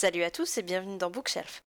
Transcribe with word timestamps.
Salut 0.00 0.22
à 0.22 0.30
tous 0.30 0.56
et 0.56 0.62
bienvenue 0.62 0.96
dans 0.96 1.10
Bookshelf. 1.10 1.62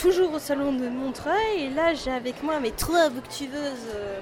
Toujours 0.00 0.32
au 0.32 0.38
salon 0.38 0.72
de 0.72 0.88
Montreuil, 0.88 1.64
et 1.64 1.70
là 1.70 1.92
j'ai 1.94 2.10
avec 2.10 2.42
moi 2.42 2.58
mes 2.58 2.70
trois 2.70 3.10
booktubeuses 3.10 3.86
euh, 3.94 4.20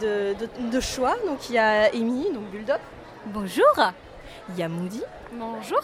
de, 0.00 0.38
de- 0.46 0.70
de 0.70 0.80
choix. 0.80 1.16
Donc 1.26 1.48
il 1.50 1.56
y 1.56 1.58
a 1.58 1.90
Amy, 1.92 2.30
donc 2.32 2.44
Bulldog. 2.50 2.78
Bonjour 3.26 3.64
Il 4.48 4.56
y 4.58 4.62
a 4.62 4.68
Moody. 4.68 5.02
Bonjour 5.32 5.80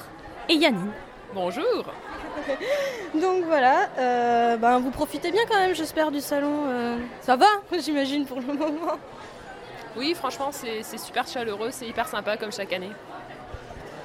Et 0.48 0.55
Yannine 0.55 0.91
Bonjour 1.34 1.62
Donc 3.15 3.45
voilà, 3.45 3.89
euh, 3.98 4.56
ben, 4.56 4.79
vous 4.79 4.91
profitez 4.91 5.31
bien 5.31 5.42
quand 5.48 5.59
même, 5.59 5.75
j'espère, 5.75 6.11
du 6.11 6.20
salon. 6.20 6.65
euh. 6.67 6.97
Ça 7.20 7.37
va, 7.37 7.47
j'imagine, 7.79 8.25
pour 8.25 8.39
le 8.41 8.47
moment. 8.47 8.97
Oui, 9.97 10.15
franchement, 10.15 10.48
c'est 10.53 10.83
c'est 10.83 10.98
super 10.98 11.27
chaleureux, 11.27 11.69
c'est 11.70 11.87
hyper 11.87 12.09
sympa 12.09 12.37
comme 12.39 12.51
chaque 12.53 12.73
année. 12.73 12.92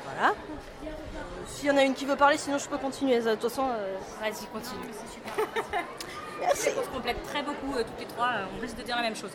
Voilà. 0.06 0.34
S'il 1.64 1.72
y 1.72 1.74
en 1.74 1.78
a 1.78 1.84
une 1.84 1.94
qui 1.94 2.04
veut 2.06 2.18
parler, 2.18 2.36
sinon 2.38 2.58
je 2.58 2.68
peux 2.68 2.78
continuer. 2.78 3.22
De 3.22 3.36
toute 3.36 3.44
façon, 3.50 3.64
euh, 3.70 3.96
Vas-y, 4.20 4.46
continue. 4.48 4.84
C'est 4.92 5.14
super. 5.14 5.46
On 6.52 6.54
se 6.84 6.90
complète 6.94 7.24
très 7.24 7.42
beaucoup, 7.42 7.74
euh, 7.78 7.84
toutes 7.84 8.00
les 8.02 8.06
trois. 8.06 8.32
euh, 8.36 8.46
on 8.58 8.62
risque 8.62 8.76
de 8.76 8.82
dire 8.82 8.98
la 8.98 9.02
même 9.04 9.16
chose. 9.16 9.30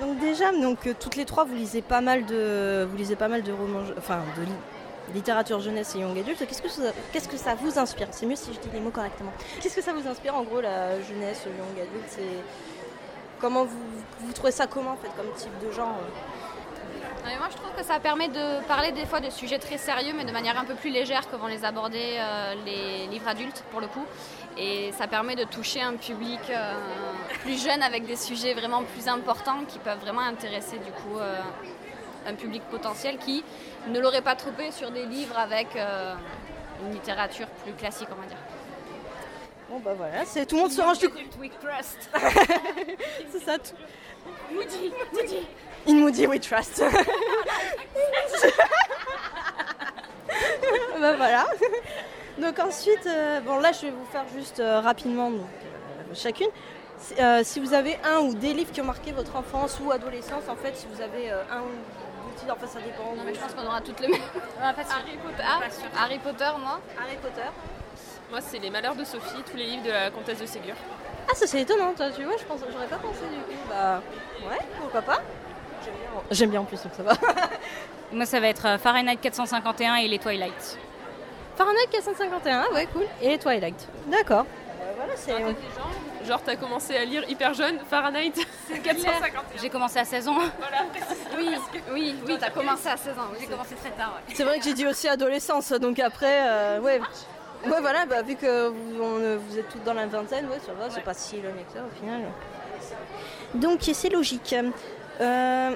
Donc 0.00 0.18
déjà, 0.18 0.50
donc 0.50 0.78
toutes 0.98 1.14
les 1.14 1.24
trois, 1.24 1.44
vous 1.44 1.54
lisez 1.54 1.82
pas 1.82 2.00
mal 2.00 2.26
de, 2.26 2.84
vous 2.90 2.96
lisez 2.96 3.14
pas 3.14 3.28
mal 3.28 3.44
de 3.44 3.52
romans, 3.52 3.84
enfin 3.96 4.22
de 4.36 4.42
li- 4.42 5.14
littérature 5.14 5.60
jeunesse 5.60 5.94
et 5.94 6.00
young 6.00 6.18
adulte. 6.18 6.44
Qu'est-ce 6.48 6.62
que 6.62 6.68
ça, 6.68 6.82
qu'est-ce 7.12 7.28
que 7.28 7.36
ça 7.36 7.54
vous 7.54 7.78
inspire? 7.78 8.08
C'est 8.10 8.26
mieux 8.26 8.34
si 8.34 8.52
je 8.52 8.58
dis 8.58 8.68
les 8.72 8.80
mots 8.80 8.90
correctement. 8.90 9.30
Qu'est-ce 9.60 9.76
que 9.76 9.82
ça 9.82 9.92
vous 9.92 10.08
inspire 10.08 10.34
en 10.34 10.42
gros 10.42 10.60
la 10.60 11.00
jeunesse, 11.00 11.44
young 11.46 11.80
adulte 11.80 12.06
C'est 12.08 12.42
comment 13.40 13.62
vous, 13.66 13.78
vous 14.18 14.32
trouvez 14.32 14.50
ça 14.50 14.66
comment 14.66 14.90
en 14.94 14.96
fait 14.96 15.10
comme 15.16 15.32
type 15.36 15.56
de 15.64 15.70
genre? 15.70 15.94
euh 16.00 16.45
Moi, 17.26 17.48
je 17.50 17.56
trouve 17.56 17.74
que 17.76 17.82
ça 17.82 17.98
permet 17.98 18.28
de 18.28 18.64
parler 18.68 18.92
des 18.92 19.04
fois 19.04 19.18
de 19.18 19.30
sujets 19.30 19.58
très 19.58 19.78
sérieux, 19.78 20.12
mais 20.16 20.24
de 20.24 20.30
manière 20.30 20.56
un 20.58 20.64
peu 20.64 20.74
plus 20.74 20.90
légère 20.90 21.28
que 21.28 21.34
vont 21.34 21.48
les 21.48 21.64
aborder 21.64 22.18
euh, 22.18 22.54
les 22.64 23.08
livres 23.08 23.26
adultes, 23.26 23.64
pour 23.72 23.80
le 23.80 23.88
coup. 23.88 24.04
Et 24.56 24.92
ça 24.92 25.08
permet 25.08 25.34
de 25.34 25.42
toucher 25.42 25.82
un 25.82 25.94
public 25.94 26.38
euh, 26.50 26.74
plus 27.42 27.60
jeune 27.60 27.82
avec 27.82 28.06
des 28.06 28.14
sujets 28.14 28.54
vraiment 28.54 28.84
plus 28.84 29.08
importants 29.08 29.64
qui 29.66 29.80
peuvent 29.80 29.98
vraiment 29.98 30.20
intéresser 30.20 30.78
du 30.78 30.92
coup 30.92 31.18
euh, 31.18 31.40
un 32.28 32.34
public 32.34 32.62
potentiel 32.70 33.18
qui 33.18 33.44
ne 33.88 33.98
l'aurait 33.98 34.22
pas 34.22 34.36
trompé 34.36 34.70
sur 34.70 34.92
des 34.92 35.04
livres 35.06 35.36
avec 35.36 35.68
une 35.76 36.92
littérature 36.92 37.48
plus 37.64 37.72
classique, 37.72 38.08
on 38.16 38.20
va 38.20 38.26
dire. 38.26 38.38
Bon 39.68 39.80
bah 39.80 39.94
voilà, 39.96 40.24
c'est 40.24 40.46
tout 40.46 40.54
le 40.54 40.62
monde 40.62 40.70
se 40.70 40.80
range 40.80 41.00
du 41.00 41.08
coup. 41.08 41.18
We 41.40 41.50
trust. 41.60 42.08
C'est 43.32 43.40
ça. 43.44 43.58
Tout. 43.58 43.74
Moody, 44.52 44.92
Moody. 45.12 45.46
In 45.88 45.94
Moody 45.94 46.26
we 46.28 46.40
trust. 46.40 46.84
bah 51.00 51.16
voilà. 51.16 51.46
Donc 52.38 52.58
ensuite, 52.60 53.06
euh, 53.06 53.40
bon 53.40 53.58
là 53.58 53.72
je 53.72 53.82
vais 53.86 53.90
vous 53.90 54.04
faire 54.12 54.24
juste 54.36 54.60
euh, 54.60 54.80
rapidement 54.80 55.30
donc, 55.30 55.40
euh, 55.40 56.14
chacune. 56.14 56.48
Si, 57.42 57.60
vous 57.60 57.74
avez 57.74 57.98
un 58.04 58.20
ou 58.20 58.34
des 58.34 58.54
livres 58.54 58.72
qui 58.72 58.80
ont 58.80 58.84
marqué 58.84 59.12
votre 59.12 59.36
enfance 59.36 59.78
ou 59.84 59.92
adolescence, 59.92 60.44
en 60.48 60.56
fait, 60.56 60.74
si 60.74 60.86
vous 60.92 61.00
avez 61.02 61.30
un 61.30 61.60
ou 61.60 61.68
deux 61.68 62.40
titres, 62.40 62.54
enfin 62.56 62.66
ça 62.66 62.80
dépend. 62.80 63.14
Non, 63.14 63.22
mais 63.24 63.34
je 63.34 63.40
pense 63.40 63.52
qu'on 63.52 63.66
aura 63.66 63.80
toutes 63.80 64.00
les 64.00 64.08
mêmes. 64.08 64.20
pas 64.58 64.74
sûr. 64.74 64.94
Harry 64.94 65.18
Potter, 65.18 65.44
ah, 65.44 65.60
Harry 66.02 66.18
Potter, 66.18 66.50
moi. 66.58 66.80
Harry 66.98 67.16
Potter. 67.16 67.50
Moi, 68.30 68.40
c'est 68.40 68.58
Les 68.58 68.70
Malheurs 68.70 68.96
de 68.96 69.04
Sophie, 69.04 69.42
tous 69.48 69.56
les 69.56 69.64
livres 69.64 69.84
de 69.84 69.90
la 69.90 70.10
comtesse 70.10 70.40
de 70.40 70.46
Ségur. 70.46 70.74
Ah 71.28 71.34
ça 71.34 71.46
c'est 71.46 71.60
étonnant, 71.60 71.92
toi, 71.94 72.10
tu 72.10 72.22
vois, 72.24 72.36
je 72.38 72.44
pense, 72.44 72.60
j'aurais 72.72 72.86
pas 72.86 72.96
pensé 72.98 73.20
du 73.22 73.40
coup. 73.54 73.60
Bah 73.68 74.00
ouais, 74.48 74.58
pourquoi 74.80 75.02
pas. 75.02 75.20
J'aime 75.84 75.94
bien. 75.94 76.22
J'aime 76.30 76.50
bien 76.50 76.60
en 76.60 76.64
plus, 76.64 76.80
donc 76.82 76.92
ça 76.96 77.02
va. 77.02 77.12
Moi, 78.12 78.26
ça 78.26 78.38
va 78.38 78.48
être 78.48 78.66
euh, 78.66 78.78
Fahrenheit 78.78 79.16
451 79.16 79.96
et 79.96 80.08
les 80.08 80.18
Twilight. 80.18 80.78
Fahrenheit 81.56 81.86
451, 81.90 82.64
ah 82.68 82.74
ouais, 82.74 82.86
cool. 82.92 83.06
Et 83.22 83.38
Twilight. 83.38 83.88
D'accord. 84.06 84.46
voilà, 84.96 85.16
c'est. 85.16 85.32
Genre, 86.26 86.42
t'as 86.44 86.56
commencé 86.56 86.96
à 86.96 87.04
lire 87.04 87.28
hyper 87.28 87.54
jeune, 87.54 87.78
Fahrenheit 87.88 88.32
451. 88.84 89.42
J'ai 89.60 89.70
commencé 89.70 89.98
à 89.98 90.04
16 90.04 90.28
ans. 90.28 90.38
Voilà. 90.58 90.84
Oui, 91.36 91.56
oui, 91.92 92.14
oui, 92.26 92.36
t'as 92.38 92.50
commencé 92.50 92.88
à 92.88 92.96
16 92.96 93.18
ans. 93.18 93.28
J'ai 93.40 93.46
commencé 93.46 93.74
très 93.74 93.90
tard, 93.90 94.14
ouais. 94.16 94.34
C'est 94.34 94.44
vrai 94.44 94.58
que 94.58 94.64
j'ai 94.64 94.74
dit 94.74 94.86
aussi 94.86 95.08
adolescence, 95.08 95.72
donc 95.72 95.98
après, 95.98 96.48
euh, 96.48 96.80
ouais. 96.80 97.00
Ouais, 97.70 97.80
voilà, 97.80 98.06
bah, 98.06 98.22
vu 98.22 98.36
que 98.36 98.68
vous, 98.68 99.02
on- 99.02 99.36
vous 99.38 99.58
êtes 99.58 99.68
toutes 99.68 99.84
dans 99.84 99.94
la 99.94 100.06
vingtaine, 100.06 100.46
ouais, 100.46 100.60
ça 100.64 100.72
va, 100.72 100.88
c'est 100.90 101.02
pas 101.02 101.14
si 101.14 101.36
éloigné 101.36 101.62
que 101.64 101.72
ça 101.72 101.84
au 101.84 101.94
final. 101.98 102.20
Donc 103.54 103.80
c'est 103.92 104.08
logique. 104.10 104.54
Euh, 105.20 105.70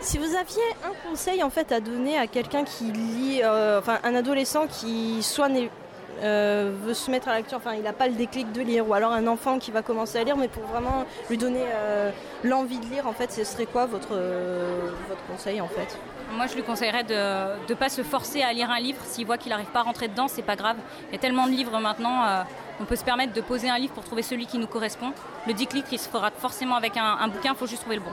si 0.00 0.18
vous 0.18 0.34
aviez 0.36 0.62
un 0.84 1.08
conseil 1.08 1.42
en 1.42 1.50
fait 1.50 1.72
à 1.72 1.80
donner 1.80 2.18
à 2.18 2.26
quelqu'un 2.26 2.64
qui 2.64 2.84
lit, 2.92 3.40
euh, 3.42 3.78
enfin 3.78 3.98
un 4.04 4.14
adolescent 4.14 4.66
qui 4.66 5.22
soit 5.22 5.48
né- 5.48 5.70
euh, 6.22 6.72
veut 6.84 6.94
se 6.94 7.10
mettre 7.10 7.28
à 7.28 7.32
la 7.32 7.38
lecture, 7.38 7.58
enfin 7.58 7.74
il 7.74 7.82
n'a 7.82 7.92
pas 7.92 8.08
le 8.08 8.14
déclic 8.14 8.52
de 8.52 8.60
lire, 8.62 8.88
ou 8.88 8.94
alors 8.94 9.12
un 9.12 9.26
enfant 9.26 9.58
qui 9.58 9.70
va 9.70 9.82
commencer 9.82 10.18
à 10.18 10.24
lire, 10.24 10.36
mais 10.36 10.48
pour 10.48 10.64
vraiment 10.64 11.04
lui 11.28 11.38
donner 11.38 11.64
euh, 11.64 12.10
l'envie 12.42 12.78
de 12.78 12.86
lire, 12.86 13.06
en 13.06 13.12
fait, 13.12 13.32
ce 13.32 13.44
serait 13.44 13.66
quoi 13.66 13.86
votre, 13.86 14.12
euh, 14.12 14.90
votre 15.08 15.24
conseil 15.26 15.60
en 15.60 15.68
fait? 15.68 15.98
Moi, 16.32 16.46
je 16.46 16.54
lui 16.54 16.62
conseillerais 16.62 17.04
de 17.04 17.68
ne 17.68 17.74
pas 17.74 17.88
se 17.88 18.02
forcer 18.02 18.42
à 18.42 18.52
lire 18.52 18.70
un 18.70 18.80
livre. 18.80 18.98
S'il 19.04 19.24
voit 19.24 19.38
qu'il 19.38 19.50
n'arrive 19.50 19.68
pas 19.68 19.80
à 19.80 19.82
rentrer 19.82 20.08
dedans, 20.08 20.26
c'est 20.26 20.42
pas 20.42 20.56
grave. 20.56 20.76
Il 21.08 21.12
y 21.12 21.16
a 21.16 21.20
tellement 21.20 21.46
de 21.46 21.52
livres 21.52 21.78
maintenant. 21.78 22.24
euh, 22.24 22.42
on 22.80 22.84
peut 22.86 22.96
se 22.96 23.04
permettre 23.04 23.32
de 23.32 23.40
poser 23.40 23.68
un 23.68 23.78
livre 23.78 23.92
pour 23.92 24.02
trouver 24.02 24.22
celui 24.22 24.46
qui 24.46 24.58
nous 24.58 24.66
correspond. 24.66 25.12
Le 25.46 25.52
déclic, 25.52 25.84
il 25.92 25.98
se 25.98 26.08
fera 26.08 26.32
forcément 26.32 26.74
avec 26.74 26.96
un, 26.96 27.18
un 27.20 27.28
bouquin. 27.28 27.50
Il 27.52 27.56
faut 27.56 27.68
juste 27.68 27.82
trouver 27.82 27.96
le 27.96 28.02
bon. 28.02 28.10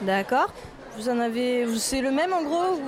D'accord. 0.00 0.48
Vous 0.96 1.08
en 1.08 1.20
avez, 1.20 1.66
c'est 1.76 2.00
le 2.00 2.10
même 2.10 2.32
en 2.32 2.42
gros 2.42 2.72
ou... 2.74 2.82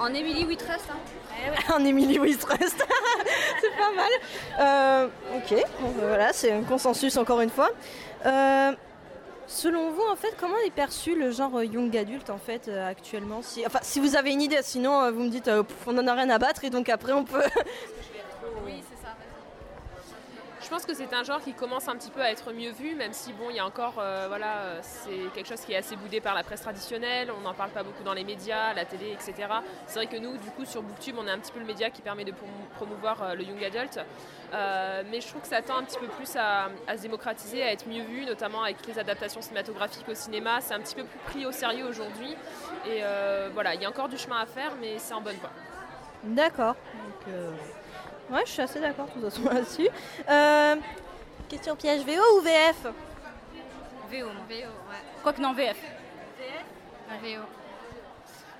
En 0.00 0.14
Emily 0.14 0.46
We 0.46 0.56
hein. 0.70 1.74
Un 1.74 1.84
Emily 1.84 2.18
Wistrest. 2.18 2.60
c'est 3.60 3.76
pas 3.76 3.92
mal. 3.94 4.10
Euh, 4.58 5.08
ok, 5.36 5.50
ben 5.50 5.92
voilà, 6.08 6.32
c'est 6.32 6.52
un 6.52 6.62
consensus 6.62 7.18
encore 7.18 7.42
une 7.42 7.50
fois. 7.50 7.68
Euh, 8.24 8.72
selon 9.46 9.90
vous, 9.90 10.02
en 10.10 10.16
fait, 10.16 10.34
comment 10.40 10.56
est 10.66 10.70
perçu 10.70 11.14
le 11.18 11.30
genre 11.30 11.62
young 11.62 11.94
adulte 11.96 12.30
en 12.30 12.38
fait 12.38 12.68
euh, 12.68 12.88
actuellement? 12.88 13.42
Si, 13.42 13.64
Enfin, 13.66 13.80
si 13.82 14.00
vous 14.00 14.16
avez 14.16 14.32
une 14.32 14.40
idée, 14.40 14.60
sinon 14.62 15.12
vous 15.12 15.20
me 15.20 15.28
dites 15.28 15.50
on 15.86 15.98
en 15.98 16.06
a 16.06 16.14
rien 16.14 16.30
à 16.30 16.38
battre 16.38 16.64
et 16.64 16.70
donc 16.70 16.88
après 16.88 17.12
on 17.12 17.24
peut. 17.24 17.42
Oui, 18.64 18.82
c'est 18.88 19.06
ça. 19.06 19.14
Je 20.59 20.59
pense 20.70 20.86
que 20.86 20.94
c'est 20.94 21.12
un 21.12 21.24
genre 21.24 21.40
qui 21.40 21.52
commence 21.52 21.88
un 21.88 21.96
petit 21.96 22.10
peu 22.10 22.22
à 22.22 22.30
être 22.30 22.52
mieux 22.52 22.70
vu, 22.70 22.94
même 22.94 23.12
si 23.12 23.32
bon, 23.32 23.50
il 23.50 23.56
y 23.56 23.58
a 23.58 23.66
encore, 23.66 23.94
euh, 23.98 24.26
voilà, 24.28 24.58
euh, 24.58 24.78
c'est 24.82 25.30
quelque 25.34 25.48
chose 25.48 25.60
qui 25.60 25.72
est 25.72 25.76
assez 25.76 25.96
boudé 25.96 26.20
par 26.20 26.34
la 26.34 26.42
presse 26.44 26.62
traditionnelle. 26.62 27.30
On 27.36 27.40
n'en 27.40 27.54
parle 27.54 27.70
pas 27.70 27.82
beaucoup 27.82 28.02
dans 28.04 28.14
les 28.14 28.24
médias, 28.24 28.72
la 28.72 28.84
télé, 28.84 29.12
etc. 29.12 29.34
C'est 29.86 29.96
vrai 29.98 30.06
que 30.06 30.16
nous, 30.16 30.36
du 30.38 30.48
coup, 30.52 30.64
sur 30.64 30.82
BookTube, 30.82 31.16
on 31.18 31.26
est 31.26 31.30
un 31.30 31.38
petit 31.38 31.52
peu 31.52 31.58
le 31.58 31.66
média 31.66 31.90
qui 31.90 32.00
permet 32.02 32.24
de 32.24 32.30
promo- 32.32 32.68
promouvoir 32.76 33.22
euh, 33.22 33.34
le 33.34 33.42
young 33.42 33.62
adult. 33.64 33.98
Mais 35.10 35.20
je 35.20 35.28
trouve 35.28 35.42
que 35.42 35.48
ça 35.48 35.62
tend 35.62 35.76
un 35.76 35.84
petit 35.84 35.98
peu 35.98 36.06
plus 36.08 36.34
à, 36.36 36.68
à 36.86 36.96
se 36.96 37.02
démocratiser, 37.02 37.62
à 37.62 37.72
être 37.72 37.86
mieux 37.86 38.02
vu, 38.02 38.24
notamment 38.24 38.62
avec 38.62 38.86
les 38.86 38.98
adaptations 38.98 39.42
cinématographiques 39.42 40.08
au 40.08 40.14
cinéma. 40.14 40.60
C'est 40.60 40.74
un 40.74 40.80
petit 40.80 40.94
peu 40.94 41.04
plus 41.04 41.18
pris 41.20 41.46
au 41.46 41.52
sérieux 41.52 41.86
aujourd'hui. 41.86 42.36
Et 42.86 43.02
voilà, 43.54 43.74
il 43.74 43.82
y 43.82 43.84
a 43.84 43.88
encore 43.88 44.08
du 44.08 44.18
chemin 44.18 44.40
à 44.40 44.46
faire, 44.46 44.72
mais 44.80 44.98
c'est 44.98 45.14
en 45.14 45.20
bonne 45.20 45.36
voie. 45.36 45.50
D'accord. 46.24 46.74
Donc, 46.74 47.34
Ouais, 48.30 48.42
je 48.46 48.50
suis 48.50 48.62
assez 48.62 48.80
d'accord 48.80 49.06
de 49.16 49.20
toute 49.28 49.30
façon 49.30 49.48
là-dessus. 49.54 49.88
Euh, 50.28 50.76
question 51.48 51.76
piège 51.76 52.02
VO 52.04 52.38
ou 52.38 52.40
VF 52.40 52.82
VO, 54.10 54.26
moi. 54.26 54.32
VO, 54.48 54.54
ouais. 54.54 54.96
Quoique 55.22 55.40
non, 55.40 55.52
VF. 55.52 55.76
VO. 57.22 57.42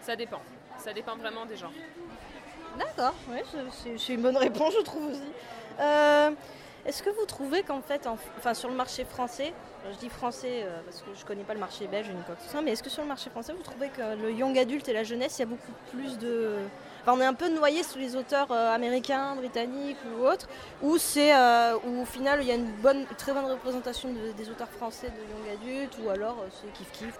Ça 0.03 0.17
dépend. 0.17 0.41
Ça 0.79 0.93
dépend 0.93 1.17
vraiment 1.17 1.45
des 1.47 1.57
genres. 1.57 1.73
D'accord, 2.79 3.15
ouais, 3.31 3.43
c'est- 3.99 4.13
une 4.15 4.23
bonne 4.23 4.37
réponse, 4.37 4.73
je 4.79 4.83
trouve 4.85 5.07
aussi. 5.11 5.23
Euh, 5.81 6.31
Est-ce 6.87 7.03
que 7.03 7.11
vous 7.11 7.27
trouvez 7.27 7.63
qu'en 7.63 7.83
fait, 7.83 8.07
en- 8.07 8.17
enfin 8.39 8.55
sur 8.55 8.69
le 8.71 8.75
marché 8.75 9.05
français, 9.05 9.53
je 9.93 9.97
dis 9.99 10.09
français 10.09 10.63
euh, 10.63 10.81
parce 10.87 11.03
que 11.03 11.11
je 11.15 11.25
connais 11.27 11.43
pas 11.43 11.53
le 11.53 11.61
marché 11.61 11.87
belge 11.87 12.09
ni 12.09 12.23
quoi 12.23 12.37
que 12.37 12.43
ce 12.43 12.49
soit, 12.49 12.63
mais 12.63 12.71
est-ce 12.73 12.83
que 12.83 12.89
sur 12.89 13.03
le 13.03 13.09
marché 13.09 13.29
français, 13.29 13.53
vous 13.53 13.63
trouvez 13.63 13.89
que 13.91 14.01
le 14.23 14.33
young 14.33 14.57
adulte 14.59 14.89
et 14.89 14.95
la 14.95 15.05
jeunesse, 15.05 15.37
il 15.37 15.41
y 15.41 15.43
a 15.43 15.47
beaucoup 15.47 15.73
plus 15.91 16.17
de... 16.17 16.57
On 17.07 17.21
est 17.21 17.25
un 17.25 17.35
peu 17.35 17.49
noyé 17.49 17.83
sous 17.83 17.99
les 17.99 18.15
auteurs 18.15 18.49
euh, 18.51 18.75
américains, 18.75 19.35
britanniques 19.35 19.97
ou 20.17 20.25
autres, 20.27 20.47
ou 20.83 20.97
c'est, 20.99 21.35
euh, 21.35 21.77
où 21.85 22.03
au 22.03 22.05
final, 22.05 22.41
il 22.43 22.47
y 22.49 22.53
a 22.53 22.55
une 22.55 22.71
bonne, 22.83 23.05
très 23.19 23.33
bonne 23.33 23.47
représentation 23.47 24.11
de- 24.11 24.33
des 24.33 24.49
auteurs 24.51 24.69
français 24.69 25.09
de 25.11 25.17
young 25.17 25.59
adulte, 25.61 25.97
ou 26.05 26.11
alors 26.11 26.37
euh, 26.41 26.49
c'est 26.53 26.73
kiff 26.73 26.93
kiff. 26.93 27.19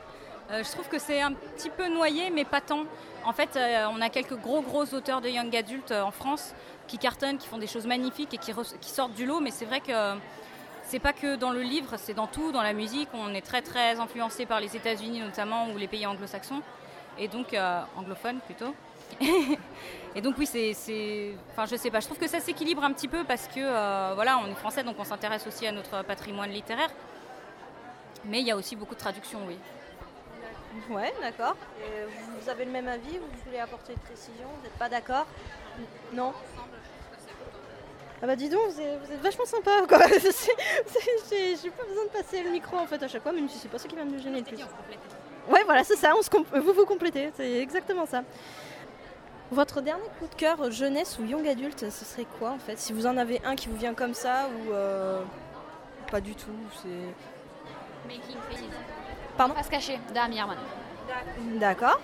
Euh, 0.51 0.63
je 0.63 0.71
trouve 0.71 0.89
que 0.89 0.99
c'est 0.99 1.21
un 1.23 1.33
petit 1.33 1.71
peu 1.71 1.89
noyé, 1.89 2.31
mais 2.31 2.45
pas 2.45 2.61
tant. 2.61 2.85
En 3.25 3.33
fait, 3.33 3.59
on 3.95 4.01
a 4.01 4.09
quelques 4.11 4.37
gros 4.37 4.63
gros 4.63 4.85
auteurs 4.95 5.21
de 5.21 5.29
young 5.29 5.55
adultes 5.57 5.93
euh, 5.93 6.03
en 6.03 6.11
France 6.11 6.55
qui 6.87 6.99
cartonnent, 6.99 7.39
qui 7.39 7.49
font 7.49 7.59
des 7.59 7.67
choses 7.69 7.87
magnifiques 7.87 8.35
et 8.35 8.39
qui, 8.39 8.53
qui 8.81 8.91
sortent 8.91 9.15
du 9.15 9.27
lot. 9.27 9.41
Mais 9.41 9.51
c'est 9.51 9.65
vrai 9.65 9.81
que 9.81 9.93
c'est 10.85 10.99
pas 10.99 11.13
que 11.13 11.37
dans 11.37 11.53
le 11.53 11.63
livre, 11.63 11.95
c'est 11.99 12.15
dans 12.15 12.27
tout, 12.27 12.51
dans 12.53 12.63
la 12.63 12.73
musique. 12.73 13.09
On 13.15 13.33
est 13.33 13.43
très 13.47 13.63
très 13.63 14.01
influencé 14.01 14.45
par 14.45 14.61
les 14.61 14.75
États-Unis 14.77 15.21
notamment 15.21 15.69
ou 15.69 15.79
les 15.79 15.87
pays 15.89 16.07
anglo-saxons 16.07 16.63
et 17.19 17.29
donc 17.29 17.55
anglophones 17.97 18.41
plutôt. 18.41 18.75
Et 20.15 20.21
donc 20.21 20.37
oui, 20.39 20.47
c'est, 20.47 21.33
enfin 21.53 21.67
je 21.67 21.77
sais 21.77 21.91
pas. 21.91 22.01
Je 22.01 22.07
trouve 22.07 22.19
que 22.19 22.29
ça 22.29 22.41
s'équilibre 22.41 22.83
un 22.85 22.93
petit 22.93 23.09
peu 23.09 23.25
parce 23.25 23.47
que 23.47 23.61
euh, 23.61 24.13
voilà, 24.15 24.39
on 24.39 24.51
est 24.51 24.55
français, 24.55 24.83
donc 24.83 24.97
on 24.99 25.05
s'intéresse 25.05 25.47
aussi 25.47 25.67
à 25.67 25.73
notre 25.73 26.03
patrimoine 26.05 26.51
littéraire. 26.51 26.91
Mais 28.25 28.41
il 28.41 28.47
y 28.47 28.51
a 28.51 28.57
aussi 28.57 28.77
beaucoup 28.77 28.95
de 28.95 29.01
traductions, 29.01 29.41
oui. 29.47 29.57
Ouais, 30.91 31.13
d'accord. 31.21 31.57
Vous 32.41 32.49
avez 32.49 32.65
le 32.65 32.71
même 32.71 32.87
avis 32.87 33.19
Vous 33.19 33.27
voulez 33.47 33.59
apporter 33.59 33.93
une 33.93 33.99
précision? 34.01 34.47
Vous 34.57 34.63
n'êtes 34.63 34.79
pas 34.79 34.89
d'accord? 34.89 35.27
Non? 36.13 36.33
Ah 38.23 38.27
bah 38.27 38.37
dis 38.37 38.51
donc, 38.51 38.61
vous 38.71 38.81
êtes, 38.81 39.01
vous 39.03 39.13
êtes 39.13 39.21
vachement 39.23 39.47
sympa 39.47 39.71
quoi. 39.89 39.99
J'ai 40.09 41.71
pas 41.71 41.85
besoin 41.85 42.05
de 42.05 42.11
passer 42.11 42.43
le 42.43 42.51
micro 42.51 42.77
en 42.77 42.87
fait 42.87 43.03
à 43.03 43.09
chaque 43.09 43.23
fois, 43.23 43.33
même 43.33 43.49
si 43.49 43.57
c'est 43.59 43.69
pas 43.71 43.79
ça 43.79 43.89
qui 43.89 43.97
va 43.97 44.05
me 44.05 44.19
gêner 44.19 44.41
le 44.41 44.45
plus. 44.45 44.59
Ouais, 45.49 45.63
voilà, 45.65 45.83
c'est 45.85 45.97
ça, 45.97 46.13
on 46.17 46.21
se 46.21 46.29
compl- 46.29 46.61
vous 46.61 46.75
vous 46.75 46.85
complétez, 46.85 47.31
c'est 47.35 47.61
exactement 47.61 48.05
ça. 48.05 48.23
Votre 49.51 49.81
dernier 49.81 50.05
coup 50.19 50.29
de 50.29 50.35
cœur 50.35 50.61
euh, 50.63 50.71
jeunesse 50.71 51.19
ou 51.19 51.25
young 51.25 51.47
adulte, 51.49 51.91
ce 51.91 52.05
serait 52.05 52.27
quoi 52.39 52.51
en 52.51 52.59
fait? 52.59 52.79
Si 52.79 52.93
vous 52.93 53.07
en 53.07 53.17
avez 53.17 53.41
un 53.45 53.57
qui 53.57 53.69
vous 53.69 53.77
vient 53.77 53.95
comme 53.95 54.15
ça 54.15 54.49
ou 54.49 54.73
euh, 54.73 55.23
pas 56.11 56.21
du 56.21 56.35
tout, 56.35 56.55
c'est. 56.83 56.89
Making 58.07 58.37
Faces. 58.49 58.65
Pardon? 59.37 59.55
Face 59.55 59.69
cachée 59.69 59.99
d'Ami 60.15 60.39
Herman. 60.39 60.57
D'accord. 61.59 61.99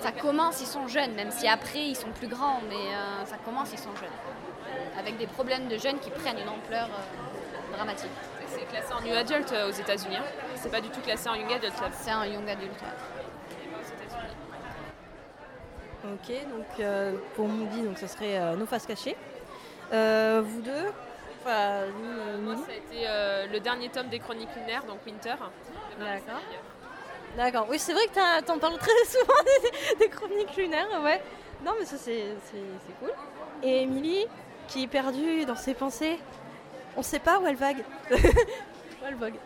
Ça 0.00 0.12
commence, 0.12 0.60
ils 0.62 0.66
sont 0.66 0.86
jeunes, 0.88 1.12
même 1.14 1.30
si 1.30 1.46
après 1.48 1.80
ils 1.88 1.96
sont 1.96 2.10
plus 2.12 2.28
grands, 2.28 2.60
mais 2.68 2.74
euh, 2.94 3.24
ça 3.26 3.36
commence, 3.44 3.70
ils 3.72 3.78
sont 3.78 3.94
jeunes. 3.96 4.08
Avec 4.98 5.18
des 5.18 5.26
problèmes 5.26 5.68
de 5.68 5.76
jeunes 5.76 5.98
qui 5.98 6.10
prennent 6.10 6.38
une 6.38 6.48
ampleur 6.48 6.86
euh, 6.86 7.76
dramatique. 7.76 8.10
C'est 8.48 8.66
classé 8.66 8.92
en 8.94 9.00
New 9.02 9.14
Adult 9.14 9.52
euh, 9.52 9.68
aux 9.68 9.72
États-Unis. 9.72 10.16
hein. 10.16 10.24
C'est 10.56 10.70
pas 10.70 10.80
du 10.80 10.88
tout 10.88 11.00
classé 11.00 11.28
en 11.28 11.34
Young 11.34 11.52
Adult. 11.52 11.78
là. 11.80 11.88
C'est 11.92 12.10
un 12.10 12.24
young 12.24 12.48
adulte. 12.48 12.80
ouais. 12.80 13.19
Ok, 16.12 16.28
donc 16.50 16.66
euh, 16.80 17.12
pour 17.34 17.46
Moody, 17.48 17.82
donc 17.82 17.98
ce 17.98 18.06
serait 18.06 18.38
euh, 18.38 18.56
nos 18.56 18.66
faces 18.66 18.86
cachées. 18.86 19.16
Euh, 19.92 20.42
vous 20.44 20.60
deux 20.62 20.86
Enfin, 21.42 21.86
nous, 22.02 22.18
euh, 22.20 22.38
Moi, 22.38 22.56
ça 22.56 22.72
a 22.72 22.74
été 22.76 23.08
euh, 23.08 23.46
le 23.46 23.60
dernier 23.60 23.88
tome 23.88 24.08
des 24.08 24.18
Chroniques 24.18 24.54
lunaires, 24.56 24.84
donc 24.84 24.98
Winter. 25.06 25.34
D'accord. 25.98 26.40
D'accord, 27.36 27.66
oui, 27.70 27.78
c'est 27.78 27.92
vrai 27.94 28.04
que 28.06 28.14
t'as- 28.14 28.42
t'en 28.42 28.58
parles 28.58 28.76
très 28.78 28.90
souvent 29.06 29.32
des, 29.62 29.96
des 30.04 30.08
chroniques 30.10 30.56
lunaires, 30.56 30.88
ouais. 31.02 31.22
Non, 31.64 31.72
mais 31.78 31.84
ça, 31.86 31.96
c'est 31.96 32.34
c'est- 32.44 32.56
c'est 32.86 32.98
cool. 32.98 33.12
Et 33.62 33.82
Emily, 33.82 34.26
qui 34.68 34.82
est 34.84 34.88
perdue 34.88 35.44
dans 35.46 35.54
ses 35.56 35.74
pensées, 35.74 36.18
on 36.96 37.02
sait 37.02 37.20
pas 37.20 37.38
où 37.38 37.46
elle 37.46 37.56
vague. 37.56 37.84
où 38.10 38.14
elle 39.06 39.14
vogue. 39.14 39.36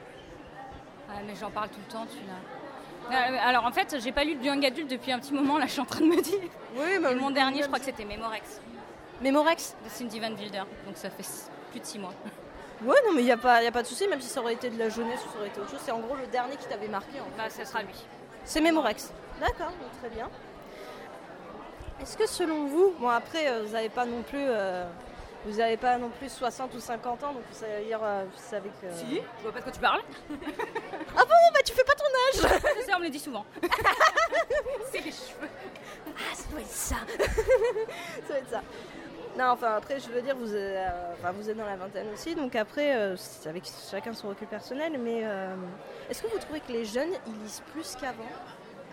Ah, 1.11 1.19
mais 1.27 1.35
j'en 1.39 1.51
parle 1.51 1.69
tout 1.69 1.81
le 1.87 1.93
temps, 1.93 2.07
tu 2.07 2.19
l'as. 2.27 2.33
Euh, 2.33 2.64
Alors 3.11 3.65
en 3.67 3.73
fait, 3.73 3.97
j'ai 4.03 4.12
pas 4.12 4.25
lu 4.25 4.35
de 4.35 4.45
young 4.45 4.65
adulte 4.65 4.91
depuis 4.91 5.12
un 5.12 5.19
petit 5.19 5.33
moment, 5.35 5.59
là 5.59 5.67
je 5.67 5.73
suis 5.73 5.81
en 5.81 5.85
train 5.85 6.01
de 6.01 6.06
me 6.06 6.21
dire. 6.21 6.39
Oui, 6.77 6.95
Et 7.11 7.15
mon 7.15 7.31
dernier, 7.31 7.62
je 7.62 7.67
crois 7.67 7.79
que 7.79 7.85
c'était 7.85 8.05
Mémorex 8.05 8.61
Mémorex 9.21 9.77
de 9.85 9.91
Cindy 9.91 10.21
Van 10.21 10.33
Wilder, 10.33 10.62
donc 10.87 10.97
ça 10.97 11.11
fait 11.11 11.25
plus 11.71 11.81
de 11.81 11.85
6 11.87 11.99
mois. 11.99 12.12
Ouais, 12.85 12.97
non, 13.06 13.12
mais 13.15 13.21
il 13.23 13.25
n'y 13.27 13.31
a, 13.33 13.37
pas- 13.37 13.62
y 13.62 13.67
a 13.67 13.73
pas 13.73 13.83
de 13.83 13.87
souci, 13.87 14.09
même 14.09 14.21
si 14.21 14.29
ça 14.29 14.41
aurait 14.41 14.55
été 14.55 14.69
de 14.69 14.79
la 14.79 14.89
jeunesse 14.89 15.21
ou 15.27 15.33
ça 15.33 15.39
aurait 15.39 15.49
été 15.49 15.61
autre 15.61 15.71
chose. 15.71 15.81
C'est 15.83 15.93
en 15.93 16.01
gros 16.01 16.17
le 16.17 16.27
dernier 16.27 16.56
qui 16.56 16.67
t'avait 16.67 16.89
marqué. 16.89 17.21
En 17.21 17.25
Bah, 17.39 17.45
fait. 17.49 17.65
ça 17.65 17.71
sera 17.71 17.83
lui. 17.83 17.95
C'est 18.45 18.61
Mémorex. 18.61 19.12
D'accord, 19.41 19.73
très 20.01 20.11
bien. 20.11 20.29
Est-ce 22.03 22.17
que 22.17 22.27
selon 22.27 22.67
vous, 22.67 22.93
bon 22.99 23.09
après 23.09 23.49
euh, 23.49 23.62
vous 23.65 23.73
n'avez 23.73 23.89
pas 23.89 24.05
non 24.05 24.23
plus, 24.23 24.39
euh, 24.41 24.85
vous 25.44 25.61
avez 25.61 25.76
pas 25.76 25.99
non 25.99 26.11
plus 26.11 26.31
60 26.31 26.75
ou 26.75 26.81
50 26.81 27.25
ans, 27.25 27.32
donc 27.32 27.43
vous 27.50 27.58
savez, 27.58 27.85
dire, 27.85 28.00
euh, 28.02 28.25
vous 28.25 28.43
savez 28.43 28.70
que. 28.81 28.87
je 28.91 29.43
vois 29.43 29.52
pas 29.52 29.58
de 29.58 29.64
quoi 29.64 29.73
tu 29.73 29.81
parles. 29.81 30.02
Oh 30.31 31.23
bah 31.52 31.61
tu 31.64 31.73
fais 31.73 31.85
pas 31.85 31.94
ton 31.94 32.05
âge. 32.05 32.61
Sais, 32.85 32.94
on 32.94 32.99
me 32.99 33.05
le 33.05 33.11
dit 33.11 33.19
souvent. 33.19 33.44
c'est 34.91 35.00
les 35.00 35.12
cheveux. 35.12 35.49
Ah 36.08 36.35
ça 36.35 36.49
doit 36.50 36.61
être 36.61 36.69
ça. 36.69 36.96
ça 37.19 38.29
doit 38.29 38.38
être 38.38 38.50
ça. 38.50 38.62
Non, 39.37 39.46
enfin 39.46 39.75
après 39.76 39.99
je 39.99 40.08
veux 40.11 40.23
dire 40.23 40.37
vous, 40.37 40.55
êtes, 40.55 40.76
euh, 40.76 41.12
enfin, 41.14 41.32
vous 41.32 41.50
êtes 41.50 41.56
dans 41.56 41.67
la 41.67 41.76
vingtaine 41.76 42.06
aussi, 42.12 42.37
donc 42.37 42.55
après 42.55 42.94
euh, 42.94 43.17
c'est 43.17 43.49
avec 43.49 43.64
chacun 43.91 44.12
son 44.12 44.29
recul 44.29 44.46
personnel, 44.46 44.96
mais 44.99 45.23
euh, 45.25 45.55
est-ce 46.08 46.23
que 46.23 46.29
vous 46.29 46.38
trouvez 46.38 46.61
que 46.61 46.70
les 46.70 46.85
jeunes 46.85 47.11
ils 47.26 47.43
lisent 47.43 47.62
plus 47.73 47.96
qu'avant? 47.96 48.23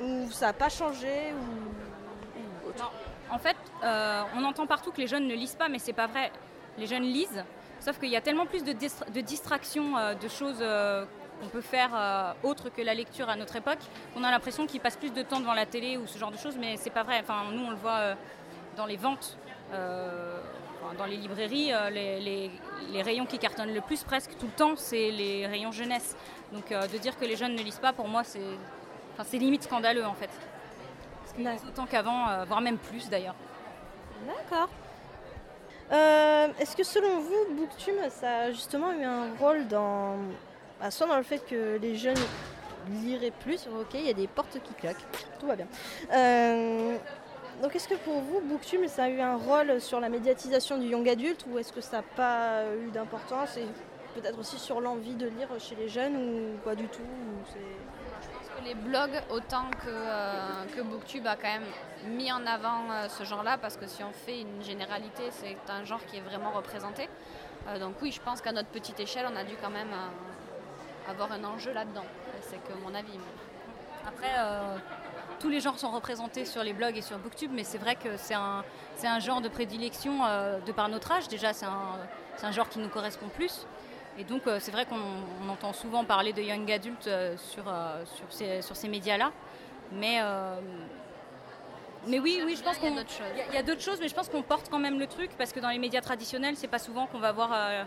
Ou 0.02 0.32
ça 0.32 0.48
n'a 0.48 0.54
pas 0.54 0.70
changé 0.70 1.34
ou, 1.34 2.70
autre? 2.70 2.92
En 3.32 3.40
fait, 3.40 3.56
euh, 3.84 4.24
on 4.36 4.44
entend 4.44 4.68
partout 4.68 4.92
que 4.92 5.00
les 5.00 5.08
jeunes 5.08 5.28
ne 5.28 5.34
lisent 5.34 5.56
pas, 5.56 5.70
mais 5.70 5.80
c'est 5.80 5.94
pas 5.94 6.08
vrai. 6.08 6.32
Les 6.78 6.86
jeunes 6.86 7.04
lisent, 7.04 7.44
sauf 7.80 7.98
qu'il 7.98 8.10
y 8.10 8.18
a 8.18 8.22
tellement 8.22 8.46
plus 8.46 8.64
de, 8.64 8.74
distra- 8.74 9.10
de 9.10 9.22
distractions, 9.22 9.98
euh, 9.98 10.14
de 10.14 10.28
choses 10.28 10.60
euh, 10.62 11.06
qu'on 11.42 11.48
peut 11.48 11.62
faire 11.62 12.36
autres 12.44 12.70
que 12.70 12.82
la 12.84 12.94
lecture 12.94 13.30
à 13.30 13.36
notre 13.36 13.56
époque, 13.56 13.80
qu'on 14.14 14.24
a 14.24 14.30
l'impression 14.30 14.68
qu'ils 14.68 14.80
passent 14.80 14.98
plus 14.98 15.12
de 15.12 15.24
temps 15.24 15.40
devant 15.40 15.56
la 15.56 15.66
télé 15.66 15.98
ou 15.98 16.06
ce 16.06 16.20
genre 16.20 16.32
de 16.32 16.38
choses, 16.38 16.56
mais 16.60 16.78
c'est 16.78 16.92
pas 16.92 17.02
vrai. 17.02 17.20
Enfin, 17.20 17.46
nous, 17.52 17.64
on 17.66 17.72
le 17.72 17.78
voit 17.78 18.16
dans 18.78 18.86
les 18.86 18.96
ventes, 18.96 19.40
dans 19.72 21.06
les 21.06 21.18
librairies, 21.18 21.72
les, 21.92 23.02
rayons 23.02 23.26
qui 23.26 23.40
cartonnent 23.40 23.74
le 23.74 23.82
plus 23.82 24.04
presque 24.04 24.38
tout 24.40 24.46
le 24.46 24.52
temps, 24.52 24.76
c'est 24.76 25.10
les 25.10 25.48
rayons 25.48 25.72
jeunesse. 25.72 26.16
Donc, 26.54 26.70
de 26.70 26.98
dire 27.00 27.18
que 27.18 27.26
les 27.26 27.36
jeunes 27.36 27.56
ne 27.56 27.64
lisent 27.64 27.80
pas, 27.80 27.92
pour 27.92 28.08
moi, 28.08 28.22
c'est 28.24 29.40
limite 29.40 29.64
scandaleux 29.64 30.06
en 30.06 30.14
fait. 30.14 30.30
Autant 31.68 31.86
qu'avant, 31.86 32.28
euh, 32.28 32.46
voire 32.46 32.62
même 32.62 32.78
plus 32.78 33.10
d'ailleurs. 33.10 33.36
D'accord. 34.28 34.70
Euh, 35.92 36.48
Est-ce 36.60 36.76
que 36.76 36.84
selon 36.84 37.20
vous, 37.20 37.56
Booktube, 37.56 37.96
ça 38.10 38.38
a 38.38 38.52
justement 38.52 38.92
eu 38.94 39.04
un 39.04 39.34
rôle 39.40 39.68
dans. 39.68 40.16
bah, 40.80 40.92
soit 40.92 41.08
dans 41.08 41.18
le 41.18 41.24
fait 41.24 41.40
que 41.40 41.78
les 41.82 41.96
jeunes 41.96 42.18
liraient 43.04 43.34
plus, 43.42 43.68
ok, 43.68 43.94
il 43.96 44.08
y 44.08 44.10
a 44.10 44.14
des 44.14 44.28
portes 44.28 44.58
qui 44.64 44.74
claquent, 44.74 45.06
tout 45.40 45.48
va 45.48 45.56
bien. 45.56 45.68
Euh, 46.14 46.96
donc 47.62 47.76
est-ce 47.76 47.88
que 47.88 47.96
pour 47.96 48.20
vous, 48.22 48.42
Booktube, 48.42 48.88
ça 48.88 49.04
a 49.04 49.10
eu 49.10 49.20
un 49.20 49.36
rôle 49.36 49.80
sur 49.80 50.00
la 50.00 50.10
médiatisation 50.10 50.78
du 50.78 50.88
young 50.88 51.08
adulte 51.08 51.46
ou 51.50 51.60
est-ce 51.60 51.72
que 51.72 51.82
ça 51.82 51.98
n'a 51.98 52.04
pas 52.04 52.64
eu 52.76 52.90
d'importance 52.90 53.58
et 53.58 53.66
peut-être 54.16 54.40
aussi 54.40 54.58
sur 54.58 54.82
l'envie 54.82 55.14
de 55.14 55.28
lire 55.28 55.48
chez 55.60 55.76
les 55.76 55.88
jeunes 55.90 56.16
ou 56.16 56.58
pas 56.64 56.76
du 56.76 56.88
tout 56.88 57.02
ou 57.02 57.46
les 58.64 58.76
blogs, 58.76 59.22
autant 59.30 59.70
que, 59.84 59.90
euh, 59.90 60.66
que 60.76 60.82
Booktube 60.82 61.26
a 61.28 61.36
quand 61.36 61.48
même 61.48 61.66
mis 62.08 62.32
en 62.32 62.46
avant 62.46 62.92
euh, 62.92 63.10
ce 63.10 63.24
genre-là, 63.24 63.58
parce 63.58 63.78
que 63.78 63.88
si 63.88 64.04
on 64.04 64.12
fait 64.12 64.42
une 64.42 64.64
généralité, 64.64 65.24
c'est 65.32 65.58
un 65.70 65.84
genre 65.84 66.04
qui 66.06 66.18
est 66.18 66.22
vraiment 66.22 66.52
représenté. 66.52 67.10
Euh, 67.68 67.80
donc 67.80 67.96
oui, 68.02 68.12
je 68.12 68.22
pense 68.22 68.42
qu'à 68.42 68.52
notre 68.52 68.70
petite 68.70 69.00
échelle, 69.00 69.28
on 69.32 69.36
a 69.36 69.44
dû 69.44 69.56
quand 69.62 69.70
même 69.70 69.92
avoir 71.10 71.32
un 71.32 71.44
enjeu 71.44 71.74
là-dedans. 71.74 72.06
C'est 72.42 72.64
que 72.64 72.74
mon 72.84 72.94
avis. 72.96 73.20
Après, 74.08 74.32
tous 75.40 75.50
les 75.50 75.60
genres 75.60 75.78
sont 75.78 75.92
représentés 75.92 76.46
sur 76.46 76.64
les 76.64 76.74
blogs 76.74 76.98
et 76.98 77.02
sur 77.02 77.18
Booktube, 77.20 77.52
mais 77.54 77.64
c'est 77.64 77.78
vrai 77.78 77.96
que 77.96 78.18
c'est 78.18 78.34
un, 78.34 78.64
un 79.04 79.20
genre 79.20 79.42
de 79.42 79.48
prédilection 79.48 80.20
de 80.66 80.72
par 80.72 80.90
notre 80.90 81.12
âge. 81.12 81.28
Déjà, 81.28 81.54
c'est 81.54 81.68
un, 81.68 82.00
un 82.42 82.52
genre 82.52 82.68
qui 82.68 82.80
nous 82.80 82.90
correspond 82.90 83.28
plus. 83.30 83.68
Et 84.18 84.24
donc, 84.24 84.46
euh, 84.46 84.58
c'est 84.60 84.72
vrai 84.72 84.86
qu'on 84.86 85.00
on 85.46 85.50
entend 85.50 85.74
souvent 85.74 86.04
parler 86.04 86.34
de 86.34 86.42
young 86.42 86.70
adultes 86.72 87.08
euh, 87.08 87.36
sur, 87.38 87.64
euh, 87.68 88.04
sur 88.06 88.26
ces, 88.30 88.62
sur 88.62 88.76
ces 88.76 88.90
médias-là. 88.90 89.32
Mais, 89.94 90.20
euh, 90.22 90.60
mais 92.08 92.20
oui, 92.20 92.42
oui, 92.46 92.56
je 92.56 92.64
pense 92.64 92.78
Il 92.82 93.54
y 93.54 93.58
a 93.58 93.64
d'autres 93.64 93.82
choses. 93.82 94.00
mais 94.02 94.08
je 94.10 94.16
pense 94.16 94.30
qu'on 94.30 94.42
porte 94.42 94.70
quand 94.70 94.80
même 94.80 95.00
le 95.00 95.08
truc 95.08 95.32
parce 95.38 95.52
que 95.54 95.60
dans 95.60 95.70
les 95.70 95.80
médias 95.80 96.02
traditionnels, 96.02 96.56
c'est 96.58 96.68
pas 96.68 96.80
souvent 96.80 97.08
qu'on 97.08 97.20
va 97.20 97.32
voir 97.32 97.52
euh, 97.54 97.84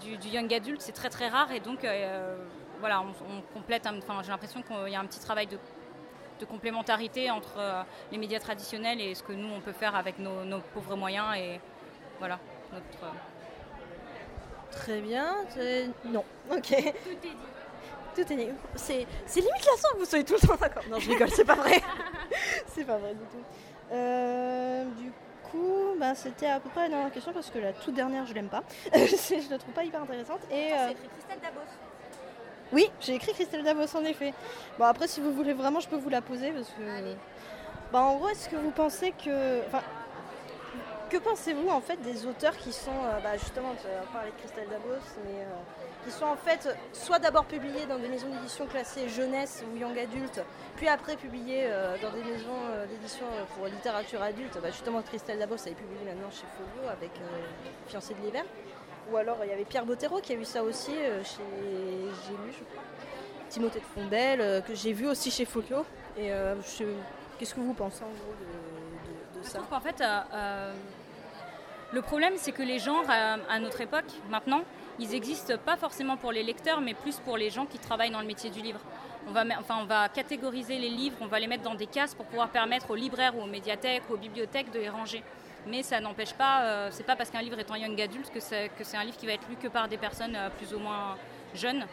du, 0.00 0.16
du 0.16 0.28
young 0.28 0.52
adulte, 0.52 0.80
c'est 0.80 0.92
très 0.92 1.08
très 1.08 1.28
rare 1.28 1.52
et 1.52 1.60
donc 1.60 1.84
euh, 1.84 2.36
voilà, 2.80 3.02
on, 3.02 3.08
on 3.08 3.40
complète. 3.54 3.86
Enfin, 3.86 4.22
j'ai 4.22 4.30
l'impression 4.30 4.62
qu'il 4.62 4.92
y 4.92 4.96
a 4.96 5.00
un 5.00 5.06
petit 5.06 5.20
travail 5.20 5.46
de, 5.46 5.58
de 6.40 6.44
complémentarité 6.46 7.30
entre 7.30 7.84
les 8.10 8.18
médias 8.18 8.38
traditionnels 8.40 9.00
et 9.00 9.14
ce 9.14 9.22
que 9.22 9.32
nous 9.32 9.52
on 9.52 9.60
peut 9.60 9.72
faire 9.72 9.94
avec 9.94 10.18
nos, 10.18 10.44
nos 10.44 10.60
pauvres 10.60 10.96
moyens 10.96 11.36
et 11.36 11.60
voilà 12.18 12.38
notre. 12.72 13.12
Très 14.72 15.00
bien. 15.00 15.36
c'est- 15.50 15.88
Non. 16.04 16.24
Ok. 16.50 16.68
Tout 16.68 16.74
est 16.76 17.16
dit. 17.22 17.36
Tout 18.14 18.32
est 18.32 18.36
dit. 18.36 18.48
C'est, 18.76 19.06
c'est 19.26 19.40
limite 19.40 19.64
la 19.66 19.90
que 19.92 19.98
vous 19.98 20.04
soyez 20.04 20.24
tout 20.24 20.34
le 20.40 20.46
temps 20.46 20.56
d'accord. 20.56 20.82
Non, 20.90 20.98
je 20.98 21.10
rigole, 21.10 21.30
c'est 21.30 21.44
pas 21.44 21.54
vrai. 21.54 21.80
c'est 22.66 22.84
pas 22.84 22.96
vrai 22.96 23.14
du 23.14 23.24
tout. 23.26 23.44
Euh, 23.92 24.84
du 24.98 25.12
coup, 25.50 25.94
bah, 25.98 26.14
c'était 26.14 26.46
à 26.46 26.60
peu 26.60 26.68
près 26.70 26.82
la 26.82 26.88
dernière 26.88 27.12
question 27.12 27.32
parce 27.32 27.50
que 27.50 27.58
la 27.58 27.72
toute 27.72 27.94
dernière, 27.94 28.26
je 28.26 28.34
l'aime 28.34 28.48
pas. 28.48 28.62
je 28.92 29.50
la 29.50 29.58
trouve 29.58 29.74
pas 29.74 29.84
hyper 29.84 30.02
intéressante. 30.02 30.40
Et, 30.50 30.72
euh, 30.72 30.86
Christelle 30.86 31.40
Dabos. 31.42 31.60
Oui, 32.72 32.88
j'ai 33.00 33.14
écrit 33.14 33.32
Christelle 33.32 33.64
Dabos 33.64 33.96
en 33.96 34.04
effet. 34.04 34.32
Bon, 34.78 34.84
après, 34.84 35.08
si 35.08 35.20
vous 35.20 35.32
voulez 35.32 35.52
vraiment, 35.54 35.80
je 35.80 35.88
peux 35.88 35.96
vous 35.96 36.10
la 36.10 36.22
poser 36.22 36.52
parce 36.52 36.68
que. 36.68 36.82
Bah, 37.92 38.00
en 38.02 38.16
gros, 38.16 38.28
est-ce 38.28 38.48
que 38.48 38.56
vous 38.56 38.70
pensez 38.70 39.12
que. 39.12 39.66
Enfin, 39.66 39.82
que 41.10 41.16
pensez-vous 41.18 41.68
en 41.68 41.80
fait 41.80 41.96
des 42.02 42.24
auteurs 42.26 42.56
qui 42.56 42.72
sont, 42.72 42.90
euh, 43.04 43.20
bah, 43.20 43.36
justement, 43.36 43.74
tu 43.80 43.86
as 43.88 44.06
parlé 44.12 44.30
de 44.30 44.36
Christelle 44.36 44.68
Dabos, 44.68 44.94
mais 45.24 45.40
euh, 45.40 45.46
qui 46.04 46.10
sont 46.10 46.24
en 46.26 46.36
fait 46.36 46.68
soit 46.92 47.18
d'abord 47.18 47.44
publiés 47.44 47.84
dans 47.86 47.98
des 47.98 48.08
maisons 48.08 48.28
d'édition 48.28 48.66
classées 48.66 49.08
jeunesse 49.08 49.62
ou 49.72 49.76
young 49.76 49.98
adulte, 49.98 50.40
puis 50.76 50.88
après 50.88 51.16
publiés 51.16 51.64
euh, 51.66 51.96
dans 52.00 52.10
des 52.10 52.22
maisons 52.22 52.56
d'édition 52.88 53.26
pour 53.56 53.66
littérature 53.66 54.22
adulte. 54.22 54.56
Bah, 54.62 54.70
justement, 54.70 55.02
Christelle 55.02 55.38
Dabos 55.38 55.56
elle 55.66 55.72
est 55.72 55.74
publiée 55.74 56.04
maintenant 56.04 56.30
chez 56.30 56.46
Folio 56.56 56.88
avec 56.90 57.10
Fiancé 57.88 58.14
de 58.14 58.20
l'hiver. 58.24 58.44
Ou 59.12 59.16
alors 59.16 59.38
il 59.42 59.50
y 59.50 59.52
avait 59.52 59.64
Pierre 59.64 59.84
Bottero 59.84 60.20
qui 60.20 60.32
a 60.32 60.36
eu 60.36 60.44
ça 60.44 60.62
aussi 60.62 60.92
chez 60.92 61.42
J'ai 62.26 62.32
lu, 62.32 62.52
je 62.52 62.64
crois. 62.64 62.82
Timothée 63.48 63.80
de 63.80 63.84
Fondel, 64.00 64.62
que 64.62 64.74
j'ai 64.76 64.92
vu 64.92 65.08
aussi 65.08 65.30
chez 65.32 65.44
Folio. 65.44 65.84
Et 66.16 66.32
euh, 66.32 66.54
je- 66.62 66.84
qu'est-ce 67.38 67.54
que 67.54 67.60
vous 67.60 67.74
pensez 67.74 68.04
en 68.04 68.06
gros 68.06 68.34
de, 68.38 68.44
de- 68.44 69.40
de 69.40 69.44
Je 69.44 69.48
ça? 69.50 69.58
trouve 69.58 69.68
qu'en 69.70 69.80
fait, 69.80 70.00
euh, 70.00 70.72
le 71.92 72.02
problème, 72.02 72.34
c'est 72.36 72.52
que 72.52 72.62
les 72.62 72.78
genres, 72.78 73.04
à 73.08 73.58
notre 73.58 73.80
époque, 73.80 74.04
maintenant, 74.30 74.62
ils 75.00 75.14
existent 75.14 75.54
pas 75.56 75.76
forcément 75.76 76.16
pour 76.16 76.30
les 76.30 76.42
lecteurs, 76.42 76.80
mais 76.80 76.94
plus 76.94 77.18
pour 77.20 77.36
les 77.36 77.50
gens 77.50 77.66
qui 77.66 77.78
travaillent 77.78 78.10
dans 78.10 78.20
le 78.20 78.26
métier 78.26 78.50
du 78.50 78.60
livre. 78.60 78.80
On 79.26 79.32
va, 79.32 79.44
enfin, 79.58 79.78
on 79.80 79.86
va 79.86 80.08
catégoriser 80.08 80.78
les 80.78 80.90
livres, 80.90 81.16
on 81.20 81.26
va 81.26 81.40
les 81.40 81.46
mettre 81.46 81.62
dans 81.62 81.74
des 81.74 81.86
cases 81.86 82.14
pour 82.14 82.26
pouvoir 82.26 82.50
permettre 82.50 82.90
aux 82.90 82.94
libraires 82.94 83.36
ou 83.36 83.42
aux 83.42 83.46
médiathèques 83.46 84.02
ou 84.10 84.14
aux 84.14 84.18
bibliothèques 84.18 84.70
de 84.70 84.78
les 84.78 84.88
ranger. 84.88 85.22
Mais 85.66 85.82
ça 85.82 86.00
n'empêche 86.00 86.32
pas, 86.34 86.62
euh, 86.62 86.88
c'est 86.90 87.04
pas 87.04 87.16
parce 87.16 87.30
qu'un 87.30 87.42
livre 87.42 87.58
est 87.58 87.70
en 87.70 87.76
young 87.76 88.00
adulte 88.00 88.30
que 88.30 88.40
c'est, 88.40 88.70
que 88.78 88.84
c'est 88.84 88.96
un 88.96 89.04
livre 89.04 89.16
qui 89.16 89.26
va 89.26 89.32
être 89.32 89.48
lu 89.48 89.56
que 89.56 89.68
par 89.68 89.88
des 89.88 89.98
personnes 89.98 90.36
euh, 90.36 90.48
plus 90.50 90.74
ou 90.74 90.78
moins 90.78 91.16
jeunes. 91.54 91.86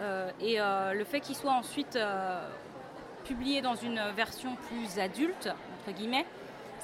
Euh, 0.00 0.30
et 0.40 0.60
euh, 0.60 0.92
le 0.92 1.04
fait 1.04 1.20
qu'il 1.20 1.36
soit 1.36 1.52
ensuite 1.52 1.98
publié 3.24 3.60
dans 3.60 3.76
une 3.76 4.00
version 4.16 4.56
plus 4.68 4.98
adulte, 4.98 5.48
entre 5.80 5.96
guillemets, 5.96 6.26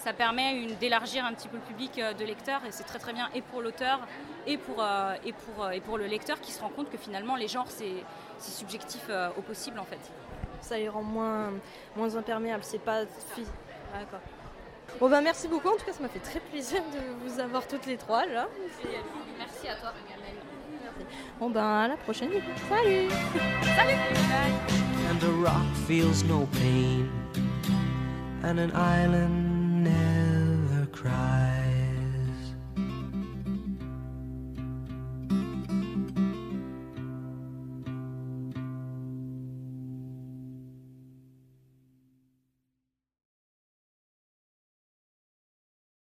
ça 0.05 0.13
permet 0.13 0.67
d'élargir 0.81 1.25
un 1.25 1.33
petit 1.35 1.49
peu 1.49 1.57
le 1.57 1.63
public 1.63 1.99
euh, 1.99 2.13
de 2.13 2.25
lecteurs 2.25 2.65
et 2.65 2.73
c'est 2.73 2.85
très 2.85 2.99
très 2.99 3.13
bien 3.13 3.29
et 3.35 3.43
pour 3.43 3.63
l'auteur 3.63 4.01
et 4.47 4.57
pour, 4.57 4.83
euh, 4.83 5.15
et, 5.25 5.33
pour, 5.33 5.65
euh, 5.65 5.71
et 5.71 5.81
pour 5.81 5.99
le 5.99 6.07
lecteur 6.07 6.41
qui 6.41 6.53
se 6.53 6.61
rend 6.61 6.69
compte 6.69 6.91
que 6.91 6.99
finalement 6.99 7.37
les 7.37 7.49
genres 7.49 7.67
c'est 7.69 8.05
c'est 8.39 8.53
subjectif 8.53 9.11
au 9.37 9.43
possible 9.43 9.79
en 9.81 9.85
fait. 9.85 9.99
Ça 10.61 10.77
les 10.77 10.89
rend 10.89 11.03
moins, 11.03 11.51
moins 11.97 12.15
imperméables, 12.17 12.63
c'est 12.63 12.79
pas 12.79 13.05
physique. 13.35 13.53
D'accord. 13.93 14.21
Bon 15.01 15.11
bah 15.11 15.21
merci 15.21 15.49
beaucoup, 15.49 15.69
en 15.69 15.77
tout 15.77 15.85
cas 15.85 15.93
ça 15.93 16.03
m'a 16.03 16.09
fait 16.09 16.21
très 16.21 16.39
plaisir 16.39 16.81
de 16.93 17.29
vous 17.29 17.41
avoir 17.41 17.67
toutes 17.67 17.87
les 17.87 17.97
trois 17.97 18.27
là. 18.27 18.47
Merci 19.39 19.69
à 19.69 19.75
toi. 19.75 19.93
Bon 21.41 21.51
ben 21.51 21.65
à 21.65 21.89
la 21.89 21.97
prochaine. 21.97 22.31
Salut 22.69 23.09
and 25.11 25.23
a 25.23 25.33
rock 25.43 25.75
feels 25.87 26.23
no 26.25 26.47
pain, 26.53 27.09
and 28.45 28.59
an 28.61 28.71
island 28.73 29.48
never 29.89 30.87
cry. 30.93 31.38